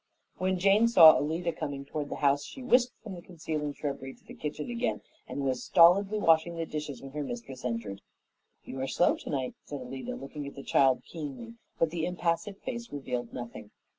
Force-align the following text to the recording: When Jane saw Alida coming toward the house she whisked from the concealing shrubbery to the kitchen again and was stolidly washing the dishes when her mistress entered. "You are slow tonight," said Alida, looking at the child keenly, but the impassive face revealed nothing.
When 0.39 0.57
Jane 0.57 0.87
saw 0.87 1.15
Alida 1.19 1.51
coming 1.53 1.85
toward 1.85 2.09
the 2.09 2.15
house 2.25 2.43
she 2.43 2.63
whisked 2.63 2.95
from 3.03 3.13
the 3.13 3.21
concealing 3.21 3.73
shrubbery 3.75 4.15
to 4.15 4.23
the 4.25 4.33
kitchen 4.33 4.67
again 4.71 5.01
and 5.27 5.41
was 5.45 5.63
stolidly 5.63 6.17
washing 6.17 6.55
the 6.55 6.65
dishes 6.65 7.03
when 7.03 7.11
her 7.11 7.21
mistress 7.23 7.63
entered. 7.63 8.01
"You 8.63 8.81
are 8.81 8.87
slow 8.87 9.15
tonight," 9.15 9.53
said 9.65 9.79
Alida, 9.79 10.15
looking 10.15 10.47
at 10.47 10.55
the 10.55 10.63
child 10.63 11.03
keenly, 11.05 11.53
but 11.77 11.91
the 11.91 12.07
impassive 12.07 12.57
face 12.61 12.91
revealed 12.91 13.31
nothing. 13.31 13.69